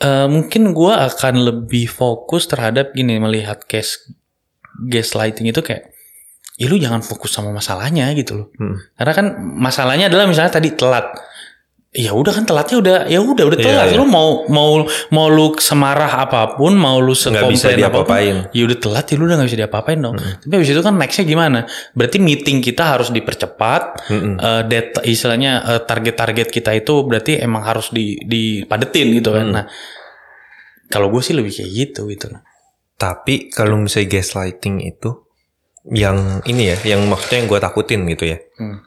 eh, 0.00 0.26
mungkin 0.28 0.76
gua 0.76 1.08
akan 1.08 1.42
lebih 1.42 1.88
fokus 1.88 2.48
terhadap 2.50 2.92
gini 2.92 3.20
melihat 3.20 3.64
case 3.64 4.12
gaslighting 4.88 5.48
itu 5.48 5.64
kayak 5.64 5.96
ya 6.56 6.66
lu 6.72 6.80
jangan 6.80 7.04
fokus 7.04 7.36
sama 7.36 7.52
masalahnya 7.52 8.08
gitu 8.16 8.32
loh. 8.44 8.48
Hmm. 8.56 8.76
Karena 8.96 9.12
kan 9.12 9.26
masalahnya 9.40 10.08
adalah 10.08 10.24
misalnya 10.28 10.56
tadi 10.56 10.72
telat. 10.72 11.04
Ya 11.96 12.12
udah 12.12 12.28
kan 12.28 12.44
telatnya 12.44 12.76
udah 12.76 12.96
ya 13.08 13.24
udah 13.24 13.44
udah 13.48 13.58
Iya, 13.58 13.66
telat. 13.72 13.86
iya. 13.88 13.96
Lu 13.96 14.04
mau 14.04 14.44
mau 14.52 14.84
mau 15.08 15.26
lu 15.32 15.56
semarah 15.56 16.28
apa 16.28 16.52
pun, 16.60 16.76
mau 16.76 17.00
lu 17.00 17.16
nggak 17.16 17.40
sekomplain 17.56 17.80
apa 17.80 18.04
pun, 18.04 18.36
ya 18.52 18.62
udah 18.68 18.78
telat 18.84 19.04
ya 19.08 19.14
lu 19.16 19.24
udah 19.24 19.36
gak 19.40 19.48
bisa 19.48 19.58
diapa-apain 19.64 19.98
dong. 20.04 20.16
Hmm. 20.20 20.36
Tapi 20.44 20.52
habis 20.60 20.70
itu 20.76 20.82
kan 20.84 20.94
nextnya 21.00 21.24
gimana? 21.24 21.60
Berarti 21.96 22.16
meeting 22.20 22.60
kita 22.60 22.84
harus 22.84 23.08
dipercepat. 23.08 23.82
Eh, 24.12 24.62
data 24.68 25.00
istilahnya 25.08 25.52
eh, 25.64 25.80
target-target 25.88 26.48
kita 26.52 26.76
itu 26.76 27.00
berarti 27.08 27.40
emang 27.40 27.64
harus 27.64 27.88
di 27.88 28.20
dipadetin 28.20 29.16
gitu 29.16 29.32
kan. 29.32 29.46
Hmm. 29.48 29.56
Nah, 29.56 29.64
kalau 30.92 31.08
gue 31.08 31.24
sih 31.24 31.32
lebih 31.32 31.50
kayak 31.56 31.70
gitu 31.72 32.12
gitu. 32.12 32.28
Tapi 32.96 33.48
kalau 33.48 33.80
misalnya 33.80 34.20
gaslighting 34.20 34.84
itu 34.84 35.24
yang 35.86 36.42
ini 36.44 36.74
ya, 36.74 36.96
yang 36.96 37.06
maksudnya 37.06 37.40
yang 37.40 37.48
gue 37.48 37.60
takutin 37.62 38.00
gitu 38.10 38.24
ya. 38.36 38.38
Hmm. 38.60 38.84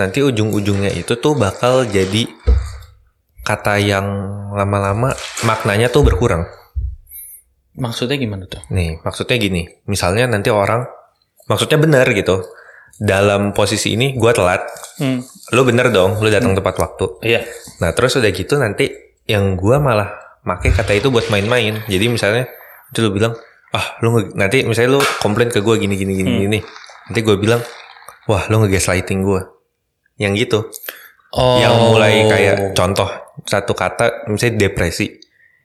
Nanti 0.00 0.24
ujung-ujungnya 0.24 0.96
itu 0.96 1.20
tuh 1.20 1.36
bakal 1.36 1.84
jadi 1.84 2.24
kata 3.44 3.76
yang 3.76 4.06
lama-lama 4.56 5.12
maknanya 5.44 5.92
tuh 5.92 6.00
berkurang. 6.00 6.48
Maksudnya 7.76 8.16
gimana 8.16 8.48
tuh? 8.48 8.64
Nih, 8.72 8.96
maksudnya 9.04 9.36
gini. 9.36 9.68
Misalnya 9.84 10.24
nanti 10.24 10.48
orang 10.48 10.88
maksudnya 11.46 11.76
benar 11.76 12.08
gitu. 12.10 12.48
Dalam 12.96 13.52
posisi 13.52 13.96
ini 13.96 14.12
gue 14.12 14.32
telat, 14.32 14.60
Hmm. 15.00 15.24
lu 15.56 15.64
bener 15.64 15.88
dong, 15.88 16.20
lu 16.20 16.28
datang 16.28 16.52
tepat 16.52 16.76
waktu. 16.76 17.06
Iya. 17.24 17.40
Nah 17.80 17.96
terus 17.96 18.16
udah 18.16 18.28
gitu 18.28 18.60
nanti 18.60 18.92
yang 19.24 19.56
gua 19.56 19.80
malah 19.80 20.12
make 20.44 20.68
kata 20.68 20.92
itu 20.92 21.08
buat 21.08 21.28
main-main. 21.32 21.80
Jadi 21.88 22.12
misalnya 22.12 22.44
itu 22.92 23.00
lu 23.00 23.08
bilang, 23.08 23.32
ah 23.72 23.96
lu 24.04 24.28
nanti 24.36 24.64
misalnya 24.64 24.96
lu 24.96 25.00
komplain 25.22 25.48
ke 25.48 25.64
gua 25.64 25.80
gini 25.80 25.96
gini 25.96 26.12
gini 26.12 26.28
Hmm. 26.28 26.42
gini. 26.44 26.58
Nanti 27.08 27.20
gua 27.24 27.36
bilang, 27.40 27.60
wah 28.28 28.44
lu 28.52 28.60
nge-gaslighting 28.60 29.24
gua. 29.24 29.48
Yang 30.20 30.32
gitu. 30.46 30.58
Oh. 31.32 31.56
Yang 31.56 31.74
mulai 31.88 32.14
kayak 32.28 32.56
contoh 32.76 33.08
satu 33.48 33.72
kata 33.72 34.28
misalnya 34.28 34.68
depresi. 34.68 35.16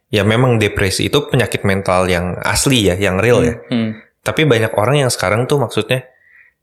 Ya 0.07 0.23
memang 0.23 0.55
depresi 0.61 1.11
itu 1.11 1.27
penyakit 1.27 1.67
mental 1.67 2.07
yang 2.07 2.39
asli 2.39 2.87
ya, 2.87 2.95
yang 2.95 3.19
real 3.19 3.43
ya. 3.43 3.59
Hmm. 3.67 3.99
Tapi 4.23 4.47
banyak 4.47 4.71
orang 4.79 5.03
yang 5.05 5.11
sekarang 5.11 5.43
tuh 5.45 5.59
maksudnya 5.59 6.07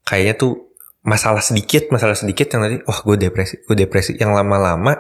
kayaknya 0.09 0.35
tuh 0.41 0.73
masalah 1.05 1.45
sedikit, 1.45 1.91
masalah 1.93 2.15
sedikit 2.17 2.49
yang 2.55 2.65
nanti, 2.65 2.79
wah 2.87 2.99
gue 3.03 3.17
depresi, 3.19 3.61
gue 3.67 3.77
depresi. 3.77 4.17
Yang 4.17 4.41
lama-lama 4.41 4.97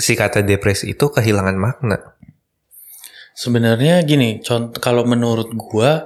si 0.00 0.16
kata 0.16 0.40
depresi 0.40 0.96
itu 0.96 1.04
kehilangan 1.12 1.56
makna. 1.58 2.16
Sebenarnya 3.36 4.02
gini, 4.04 4.40
contoh 4.42 4.80
kalau 4.82 5.06
menurut 5.06 5.52
gua 5.54 6.04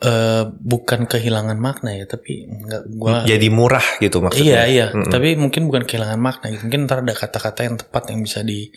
eh, 0.00 0.44
bukan 0.48 1.04
kehilangan 1.04 1.56
makna 1.56 1.92
ya, 1.92 2.04
tapi 2.04 2.44
enggak 2.44 2.88
gua 2.90 3.22
Jadi 3.22 3.46
murah 3.48 3.84
gitu 3.98 4.18
Iya 4.18 4.24
maksudnya. 4.24 4.62
iya, 4.66 4.86
Mm-mm. 4.90 5.08
tapi 5.08 5.36
mungkin 5.36 5.68
bukan 5.68 5.84
kehilangan 5.84 6.16
makna 6.16 6.50
gitu. 6.50 6.64
Mungkin 6.64 6.88
ntar 6.88 7.04
ada 7.04 7.12
kata-kata 7.12 7.60
yang 7.62 7.76
tepat 7.76 8.08
yang 8.08 8.20
bisa 8.20 8.40
di 8.40 8.72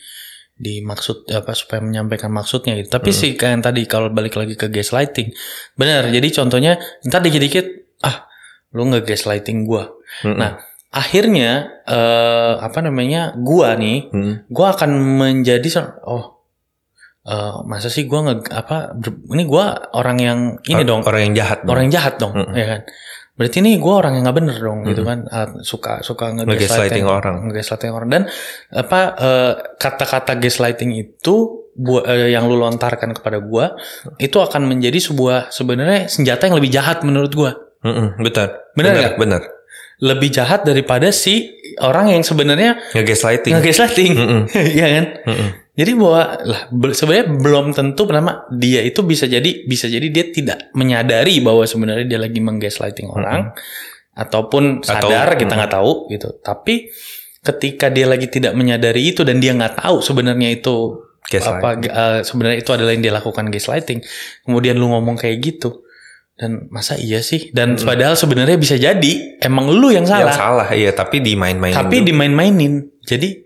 dimaksud 0.54 1.26
apa 1.34 1.58
supaya 1.58 1.82
menyampaikan 1.82 2.30
maksudnya 2.30 2.78
gitu. 2.78 2.88
Tapi 2.88 3.10
sih 3.10 3.34
kayak 3.34 3.52
yang 3.58 3.64
tadi 3.64 3.82
kalau 3.90 4.14
balik 4.14 4.38
lagi 4.38 4.54
ke 4.54 4.70
gaslighting, 4.70 5.34
benar. 5.74 6.08
Jadi 6.08 6.28
contohnya 6.30 6.78
ntar 7.04 7.20
dikit-dikit 7.20 7.66
ah 8.04 8.30
lu 8.72 8.86
nge 8.86 9.02
gaslighting 9.02 9.66
gua. 9.66 9.90
Mm-mm. 10.22 10.38
Nah 10.38 10.62
akhirnya 10.94 11.82
eh, 11.90 12.54
apa 12.62 12.80
namanya 12.86 13.34
gua 13.34 13.74
nih, 13.74 14.14
Mm. 14.14 14.34
gua 14.54 14.78
akan 14.78 14.92
menjadi 14.94 15.66
oh 16.06 16.43
eh, 17.24 17.56
masa 17.64 17.88
sih 17.88 18.04
gua 18.04 18.20
nge 18.24 18.36
apa 18.50 18.94
ini 19.30 19.44
gua 19.44 19.66
orang 19.92 20.18
yang 20.18 20.40
ini 20.64 20.82
Or- 20.82 20.88
dong 20.88 21.02
Orang 21.04 21.22
yang 21.22 21.34
jahat. 21.34 21.60
dong. 21.62 21.72
orang 21.72 21.84
yang 21.86 21.94
jahat 21.94 22.14
dong, 22.18 22.34
Mm-mm. 22.34 22.54
ya 22.54 22.66
kan? 22.68 22.82
Berarti 23.34 23.58
ini 23.60 23.76
gue 23.76 23.90
orang 23.90 24.14
yang 24.14 24.24
nggak 24.24 24.38
bener 24.38 24.58
dong, 24.58 24.86
gitu 24.86 25.02
kan? 25.02 25.26
Ah, 25.26 25.50
suka 25.60 26.00
suka 26.00 26.30
Nge-gaslighting 26.30 27.02
orang. 27.02 27.50
nge-gaslighting 27.50 27.90
orang 27.90 28.06
dan 28.08 28.22
apa 28.70 29.00
eh, 29.16 29.54
kata-kata 29.76 30.38
gaslighting 30.38 30.94
itu 30.94 31.36
buat 31.74 32.06
yang 32.06 32.46
lu 32.46 32.54
lontarkan 32.56 33.10
kepada 33.12 33.42
gua 33.42 33.74
itu 34.18 34.38
akan 34.38 34.70
menjadi 34.70 35.02
sebuah 35.02 35.50
sebenarnya 35.50 36.06
senjata 36.06 36.46
yang 36.46 36.56
lebih 36.56 36.70
jahat 36.70 37.02
menurut 37.02 37.34
gua, 37.34 37.58
Mm-mm, 37.82 38.22
betul. 38.22 38.54
Bener 38.74 38.94
bener, 38.94 39.02
nggak? 39.02 39.14
bener. 39.18 39.42
lebih 39.98 40.30
jahat 40.30 40.62
daripada 40.62 41.10
si 41.10 41.50
orang 41.80 42.12
yang 42.12 42.22
sebenarnya 42.22 42.78
Nge-gaslighting. 42.94 43.54
nge-gaslighting, 43.56 44.12
Mm-mm. 44.14 44.42
ya 44.78 44.88
kan? 44.92 45.06
Mm-mm. 45.26 45.50
Jadi 45.74 45.92
bahwa 45.98 46.22
lah 46.46 46.62
be- 46.70 46.94
sebenarnya 46.94 47.34
belum 47.34 47.74
tentu 47.74 48.06
pertama 48.06 48.46
dia 48.54 48.86
itu 48.86 49.02
bisa 49.02 49.26
jadi 49.26 49.66
bisa 49.66 49.90
jadi 49.90 50.06
dia 50.06 50.30
tidak 50.30 50.70
menyadari 50.74 51.42
bahwa 51.42 51.66
sebenarnya 51.66 52.06
dia 52.06 52.20
lagi 52.22 52.38
menggaslighting 52.38 53.10
orang 53.10 53.58
ataupun 54.14 54.86
Atau- 54.86 55.10
sadar 55.10 55.34
kita 55.34 55.54
nggak 55.58 55.74
tahu 55.74 56.14
gitu. 56.14 56.30
Tapi 56.40 56.94
ketika 57.42 57.90
dia 57.90 58.06
lagi 58.06 58.30
tidak 58.30 58.54
menyadari 58.54 59.12
itu 59.12 59.26
dan 59.26 59.42
dia 59.42 59.52
nggak 59.52 59.82
tahu 59.82 60.00
sebenarnya 60.00 60.54
itu 60.54 61.02
apa 61.34 61.82
eh, 61.82 62.20
sebenarnya 62.22 62.58
itu 62.62 62.70
adalah 62.70 62.92
yang 62.94 63.02
dia 63.02 63.14
lakukan 63.16 63.50
gaslighting. 63.50 64.06
Kemudian 64.46 64.78
lu 64.78 64.94
ngomong 64.94 65.18
kayak 65.18 65.42
gitu. 65.42 65.82
Dan 66.34 66.70
masa 66.70 66.98
iya 66.98 67.22
sih? 67.22 67.50
Dan 67.50 67.78
padahal 67.78 68.14
sebenarnya 68.14 68.58
bisa 68.58 68.74
jadi 68.74 69.38
emang 69.38 69.70
lu 69.70 69.90
yang 69.90 70.06
salah 70.06 70.30
Yang 70.30 70.38
salah, 70.38 70.68
iya. 70.70 70.92
Tapi 70.94 71.22
dimain-mainin. 71.22 71.78
tapi 71.78 72.02
dimain-mainin 72.02 72.74
jadi 73.06 73.42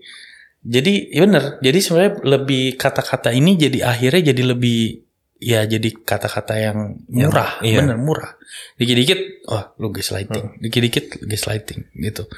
jadi 0.68 0.92
ya 1.08 1.20
bener 1.24 1.44
jadi 1.64 1.78
sebenarnya 1.80 2.12
lebih 2.28 2.76
kata-kata 2.76 3.32
ini 3.32 3.56
jadi 3.56 3.88
akhirnya 3.88 4.36
jadi 4.36 4.42
lebih 4.52 5.08
ya 5.40 5.64
jadi 5.64 5.88
kata-kata 6.04 6.54
yang 6.60 6.78
murah 7.08 7.62
iya. 7.64 7.80
bener 7.80 7.96
murah 7.96 8.36
dikit-dikit 8.76 9.48
oh 9.48 9.72
lu 9.80 9.88
gaslighting 9.88 10.60
dikit-dikit 10.60 11.24
gaslighting 11.24 11.88
gitu 11.96 12.28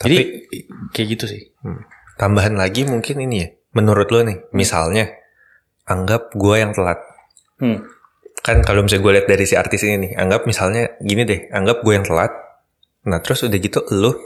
jadi 0.00 0.48
kayak 0.90 1.08
gitu 1.18 1.24
sih 1.28 1.42
Hmm. 1.62 1.86
Tambahan 2.18 2.58
lagi 2.58 2.84
mungkin 2.84 3.22
ini 3.22 3.36
ya. 3.38 3.48
Menurut 3.72 4.10
lo 4.12 4.20
nih, 4.26 4.38
misalnya 4.52 5.08
anggap 5.88 6.34
gua 6.36 6.60
yang 6.60 6.76
telat. 6.76 7.00
hmm. 7.62 7.78
Kan 8.42 8.66
kalau 8.66 8.82
misalnya 8.82 9.06
gue 9.06 9.12
lihat 9.14 9.28
dari 9.30 9.46
si 9.46 9.54
artis 9.54 9.86
ini 9.86 10.10
nih, 10.10 10.12
anggap 10.18 10.50
misalnya 10.50 10.98
gini 10.98 11.22
deh, 11.22 11.46
anggap 11.54 11.86
gue 11.86 11.94
yang 11.94 12.02
telat. 12.02 12.34
Nah 13.06 13.22
terus 13.22 13.46
udah 13.46 13.54
gitu 13.54 13.86
lo 13.94 14.18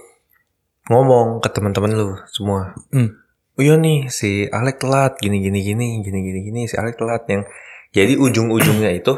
ngomong 0.86 1.38
ke 1.38 1.48
teman-teman 1.48 1.90
lu 1.90 2.08
semua. 2.26 2.74
Hmm. 2.90 3.18
Oh 3.52 3.62
iya 3.62 3.74
nih 3.74 4.06
si 4.08 4.44
Alek 4.46 4.76
telat 4.78 5.16
gini 5.16 5.40
gini 5.40 5.58
gini 5.58 6.00
gini 6.00 6.18
gini 6.20 6.40
gini 6.42 6.60
si 6.64 6.76
Alek 6.76 6.94
telat 6.94 7.24
yang 7.26 7.48
jadi 7.90 8.12
ujung-ujungnya 8.14 8.92
itu 8.92 9.16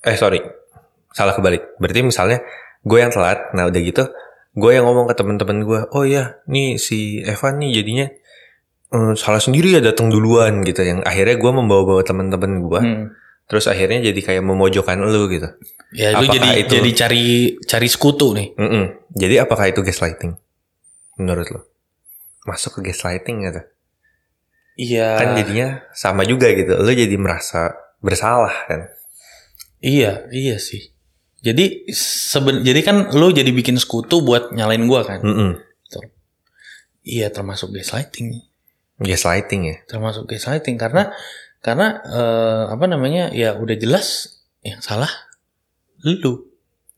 eh 0.00 0.16
sorry 0.16 0.40
salah 1.10 1.32
kebalik 1.32 1.76
berarti 1.76 2.00
misalnya 2.00 2.40
gue 2.80 2.96
yang 2.96 3.10
telat 3.10 3.52
nah 3.52 3.66
udah 3.66 3.76
gitu 3.76 4.08
gue 4.54 4.70
yang 4.70 4.82
ngomong 4.82 5.04
ke 5.04 5.14
teman-teman 5.14 5.60
gue 5.62 5.80
oh 5.86 6.02
iya 6.02 6.40
nih 6.44 6.76
si 6.76 7.20
Evan 7.20 7.58
nih 7.58 7.70
jadinya 7.74 8.06
eh, 8.88 9.12
salah 9.14 9.38
sendiri 9.38 9.68
ya 9.70 9.84
datang 9.84 10.08
duluan 10.08 10.62
gitu 10.62 10.80
yang 10.80 11.02
akhirnya 11.02 11.36
gue 11.36 11.52
membawa-bawa 11.52 12.00
teman-teman 12.02 12.62
gue 12.62 12.80
Hmm. 12.80 13.04
terus 13.44 13.64
akhirnya 13.64 14.00
jadi 14.02 14.20
kayak 14.22 14.42
memojokkan 14.42 14.96
lu 14.96 15.28
gitu 15.28 15.48
ya 15.90 16.16
lu 16.16 16.24
jadi 16.26 16.48
itu- 16.58 16.72
jadi 16.72 16.90
cari 16.94 17.24
cari 17.60 17.86
sekutu 17.86 18.32
nih 18.32 18.56
Mm-mm. 18.56 18.84
jadi 19.10 19.44
apakah 19.44 19.68
itu 19.68 19.80
gaslighting 19.80 20.40
menurut 21.18 21.46
lo? 21.50 21.60
Masuk 22.46 22.80
ke 22.80 22.88
gaslighting 22.88 23.44
gitu? 23.44 23.62
Iya. 24.78 25.18
Kan 25.18 25.28
jadinya 25.34 25.82
sama 25.90 26.22
juga 26.22 26.48
gitu. 26.54 26.78
Lo 26.78 26.88
jadi 26.88 27.18
merasa 27.18 27.74
bersalah 27.98 28.54
kan? 28.70 28.86
Iya 29.82 30.30
iya 30.30 30.56
sih. 30.62 30.94
Jadi 31.42 31.90
seben 31.94 32.62
jadi 32.62 32.80
kan 32.82 33.10
lu 33.14 33.30
jadi 33.30 33.50
bikin 33.50 33.78
sekutu 33.78 34.22
buat 34.22 34.54
nyalain 34.54 34.86
gua 34.86 35.06
kan? 35.06 35.20
Mm-mm. 35.22 35.52
iya 37.08 37.30
termasuk 37.32 37.74
gaslighting. 37.74 38.42
Gaslighting 39.00 39.62
ya? 39.66 39.76
Termasuk 39.86 40.30
gaslighting 40.30 40.78
karena 40.78 41.14
karena 41.62 42.02
eh, 42.06 42.62
apa 42.74 42.84
namanya 42.86 43.34
ya 43.34 43.54
udah 43.58 43.76
jelas 43.78 44.38
yang 44.62 44.82
salah 44.82 45.10
lu. 46.02 46.46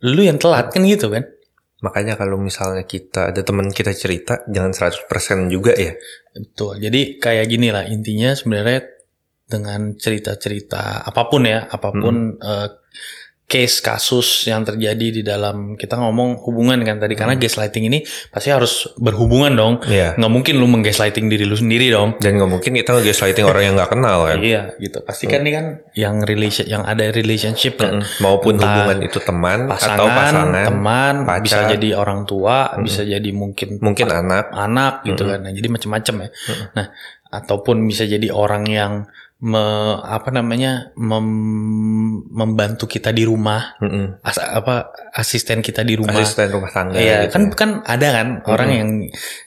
Lu 0.01 0.23
yang 0.25 0.41
telat 0.41 0.73
kan 0.73 0.81
gitu 0.89 1.13
kan 1.13 1.29
makanya 1.81 2.15
kalau 2.17 2.37
misalnya 2.37 2.85
kita 2.85 3.33
ada 3.33 3.41
teman 3.41 3.73
kita 3.73 3.93
cerita 3.97 4.45
jangan 4.49 4.73
100% 4.73 5.49
juga 5.53 5.73
ya. 5.77 5.97
Betul. 6.37 6.81
Jadi 6.81 7.17
kayak 7.17 7.47
gini 7.49 7.69
lah 7.73 7.85
intinya 7.89 8.37
sebenarnya 8.37 8.87
dengan 9.51 9.99
cerita-cerita 9.99 11.03
apa 11.03 11.23
pun 11.27 11.43
ya 11.43 11.67
apa 11.67 11.89
pun 11.91 12.39
eh, 12.39 12.69
case 13.51 13.83
kasus 13.83 14.47
yang 14.47 14.63
terjadi 14.63 15.07
di 15.11 15.23
dalam 15.27 15.75
kita 15.75 15.99
ngomong 15.99 16.39
hubungan 16.47 16.79
kan 16.87 17.03
tadi 17.03 17.19
karena 17.19 17.35
gaslighting 17.35 17.91
ini 17.91 18.07
pasti 18.31 18.55
harus 18.55 18.87
berhubungan 18.95 19.51
dong. 19.59 19.75
Iya. 19.91 20.15
Nggak 20.15 20.31
mungkin 20.31 20.55
lu 20.63 20.71
menggaslighting 20.71 21.27
diri 21.27 21.51
lu 21.51 21.59
sendiri 21.59 21.91
dong. 21.91 22.15
Dan 22.23 22.39
nggak 22.39 22.47
mungkin 22.47 22.79
kita 22.79 22.95
nge-gaslighting 22.95 23.43
orang 23.43 23.63
yang 23.67 23.75
nggak 23.75 23.91
kenal 23.91 24.19
kan. 24.23 24.39
Iya 24.39 24.79
gitu. 24.79 25.03
Pasti 25.03 25.27
kan 25.27 25.43
ini 25.43 25.51
kan 25.51 25.67
yang 25.99 26.23
relation 26.23 26.71
yang 26.71 26.87
ada 26.87 27.11
relationship 27.11 27.83
kan. 27.83 28.07
Maupun 28.23 28.63
Entah 28.63 28.71
hubungan 28.71 28.99
itu 29.03 29.19
teman 29.19 29.67
Pasangan, 29.67 29.99
atau 29.99 30.07
pasangan, 30.07 30.67
teman, 30.71 31.15
pacar. 31.27 31.43
bisa 31.43 31.61
jadi 31.75 31.89
orang 31.99 32.21
tua, 32.31 32.79
bisa 32.79 33.03
jadi 33.03 33.31
mungkin 33.35 33.83
mungkin 33.83 34.07
anak. 34.07 34.55
anak 34.55 34.95
gitu 35.03 35.27
kan. 35.27 35.43
Nah, 35.43 35.51
jadi 35.51 35.67
macam-macam 35.67 36.15
ya. 36.23 36.29
Nah, 36.79 36.87
ataupun 37.35 37.83
bisa 37.83 38.07
jadi 38.07 38.31
orang 38.31 38.65
yang 38.71 38.93
me, 39.41 39.65
apa 39.99 40.29
namanya 40.29 40.93
mem- 40.95 42.29
membantu 42.29 42.85
kita 42.85 43.09
di 43.09 43.25
rumah, 43.25 43.73
Mm-mm. 43.81 44.21
as, 44.21 44.37
apa 44.37 44.93
asisten 45.13 45.61
kita 45.61 45.81
di 45.81 45.97
rumah. 45.97 46.13
Asisten 46.13 46.53
rumah 46.53 46.69
tangga. 46.69 47.01
Iya, 47.01 47.25
gitu. 47.25 47.33
kan 47.33 47.43
kan 47.57 47.71
ada 47.83 48.09
kan 48.13 48.29
orang 48.45 48.69
yang 48.71 48.89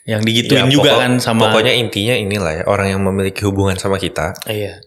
yang 0.04 0.20
digituin 0.20 0.66
Ya, 0.66 0.72
juga 0.72 0.90
pokok- 0.90 1.00
kan 1.00 1.12
sama 1.18 1.40
Pokoknya 1.46 1.72
intinya 1.72 2.14
inilah 2.14 2.52
ya 2.52 2.64
orang 2.66 2.90
yang 2.90 3.00
memiliki 3.00 3.46
hubungan 3.46 3.78
sama 3.78 3.96
kita. 3.96 4.34
Iya. 4.44 4.82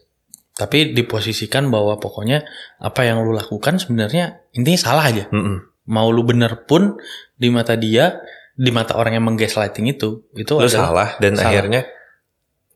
Tapi 0.52 0.92
diposisikan 0.92 1.70
bahwa 1.70 1.96
pokoknya 1.96 2.44
apa 2.76 3.00
yang 3.02 3.22
lu 3.22 3.32
lakukan 3.32 3.78
sebenarnya 3.78 4.44
intinya 4.52 4.76
salah 4.76 5.06
aja. 5.06 5.24
Mm-mm. 5.30 5.88
Mau 5.88 6.12
lu 6.12 6.20
bener 6.20 6.68
pun 6.68 7.00
di 7.32 7.48
mata 7.48 7.72
dia, 7.74 8.20
di 8.52 8.68
mata 8.68 8.92
orang 8.92 9.16
yang 9.16 9.24
menggaslighting 9.24 9.88
itu, 9.88 10.28
itu 10.34 10.52
Lu 10.52 10.60
adalah 10.60 10.84
salah 10.84 11.08
dan 11.16 11.32
salah. 11.32 11.48
akhirnya 11.48 11.80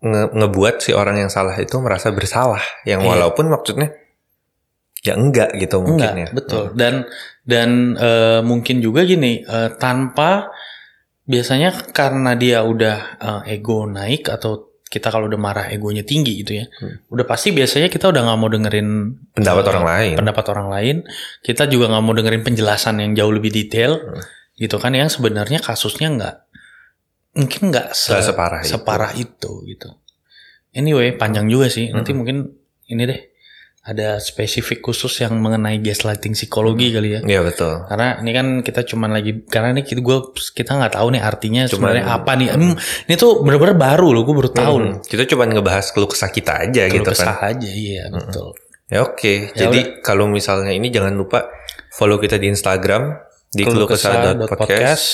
nge- 0.03 0.31
ngebuat 0.33 0.75
si 0.79 0.91
orang 0.91 1.17
yang 1.17 1.31
salah 1.31 1.55
itu 1.57 1.79
merasa 1.79 2.11
bersalah. 2.11 2.63
Yang 2.83 3.01
Iya. 3.01 3.09
walaupun 3.09 3.47
maksudnya 3.49 3.89
ya 5.01 5.15
enggak 5.15 5.51
gitu 5.57 5.81
mungkin 5.81 5.99
Enggak, 5.99 6.15
ya. 6.15 6.29
betul. 6.31 6.65
Dan 6.75 6.95
dan 7.43 7.71
eh, 7.95 8.41
mungkin 8.41 8.79
juga 8.79 9.03
gini, 9.03 9.41
eh, 9.41 9.71
tanpa 9.75 10.51
biasanya 11.23 11.71
karena 11.91 12.35
dia 12.35 12.63
udah 12.63 12.97
eh, 13.17 13.55
ego 13.55 13.83
naik 13.85 14.27
atau 14.29 14.71
kita 14.85 15.09
kalau 15.09 15.25
udah 15.25 15.41
marah 15.41 15.67
egonya 15.67 16.05
tinggi 16.05 16.45
gitu 16.45 16.53
ya, 16.55 16.69
Hmm. 16.69 17.01
udah 17.09 17.25
pasti 17.25 17.49
biasanya 17.49 17.89
kita 17.89 18.13
udah 18.13 18.23
nggak 18.23 18.39
mau 18.39 18.47
dengerin 18.47 18.89
Pendapat 19.33 19.65
eh, 19.65 19.71
orang 19.73 19.85
lain. 19.89 20.15
pendapat 20.21 20.45
orang 20.53 20.69
lain. 20.69 20.97
Kita 21.41 21.65
juga 21.65 21.89
nggak 21.89 22.05
mau 22.05 22.13
dengerin 22.13 22.43
penjelasan 22.43 23.01
yang 23.01 23.17
jauh 23.17 23.33
lebih 23.33 23.49
detail, 23.51 23.97
Hmm. 23.97 24.21
gitu 24.55 24.77
kan? 24.77 24.93
Yang 24.93 25.17
sebenarnya 25.17 25.59
kasusnya 25.59 26.13
nggak 26.13 26.35
mungkin 27.33 27.69
nggak 27.69 27.93
se- 27.93 28.11
Nggak 28.11 28.25
separah 28.25 28.61
itu. 28.61 28.69
separah 28.69 29.13
itu 29.15 29.51
gitu. 29.67 29.89
Anyway, 30.73 31.13
panjang 31.13 31.47
juga 31.47 31.69
sih. 31.69 31.89
Nanti 31.89 32.11
Hmm. 32.11 32.19
mungkin 32.19 32.37
ini 32.87 33.03
deh 33.05 33.21
ada 33.83 34.17
spesifik 34.17 34.79
khusus 34.81 35.11
yang 35.19 35.35
mengenai 35.37 35.77
gaslighting 35.79 36.33
psikologi 36.33 36.89
kali 36.89 37.09
ya. 37.13 37.21
Iya 37.21 37.41
betul. 37.43 37.83
Karena 37.85 38.17
ini 38.17 38.31
kan 38.31 38.47
kita 38.61 38.81
cuman 38.83 39.11
lagi 39.11 39.43
karena 39.45 39.73
ini 39.73 39.83
kita 39.83 39.99
gua 39.99 40.23
kita 40.31 40.71
nggak 40.73 40.95
tahu 40.95 41.09
nih 41.11 41.21
artinya 41.21 41.63
Cuman- 41.65 41.73
sebenarnya 41.93 42.05
apa 42.07 42.33
nih. 42.33 42.49
Hmm, 42.53 42.75
ini 42.79 43.15
tuh 43.17 43.43
bener-bener 43.43 43.75
baru 43.75 44.09
loh, 44.09 44.23
gue 44.23 44.37
baru 44.39 44.51
tahu 44.51 44.75
loh. 44.79 44.93
Hmm. 44.93 45.03
Kita 45.03 45.27
cuma 45.27 45.45
ngebahas 45.45 45.91
keluh 45.91 46.07
kesah 46.07 46.31
kita 46.31 46.53
aja 46.63 46.87
Keluh 46.87 46.95
gitu 47.01 47.11
kesah 47.11 47.37
kan. 47.37 47.53
aja 47.53 47.69
iya 47.69 48.07
betul. 48.09 48.55
Ya 48.87 49.03
oke. 49.03 49.35
Ya 49.51 49.67
Jadi 49.67 49.99
kalau 50.01 50.25
misalnya 50.27 50.71
ini 50.71 50.89
jangan 50.89 51.13
lupa 51.13 51.51
follow 51.91 52.17
kita 52.17 52.37
di 52.37 52.49
Instagram 52.49 53.19
di 53.51 53.67
Keluhkesah.podcast, 53.67 54.47
keluhkesah.podcast. 54.47 55.05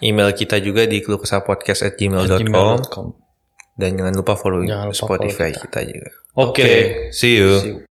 Email 0.00 0.32
kita 0.32 0.56
juga 0.58 0.84
di 0.84 1.00
keluhkesahpodcast@gmail.com 1.00 2.40
gmail.com. 2.40 3.06
dan 3.76 3.90
jangan 3.96 4.14
lupa 4.16 4.36
follow 4.36 4.60
Jangan 4.64 4.88
lupa 4.88 4.96
Spotify 4.96 5.50
follow 5.52 5.62
kita. 5.68 5.80
juga. 5.84 6.10
Oke. 6.36 6.70
See 7.12 7.36
you. 7.36 7.50
See 7.60 7.70
you. 7.76 7.89